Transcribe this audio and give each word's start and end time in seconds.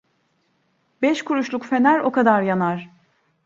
Beş 1.01 1.21
kuruşluk 1.21 1.65
fener 1.65 1.99
o 1.99 2.11
kadar 2.11 2.41
yanar. 2.41 2.89